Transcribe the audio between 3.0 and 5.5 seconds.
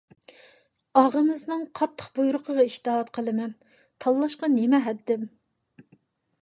قىلىمەن. تاللاشقا نېمە ھەددىم؟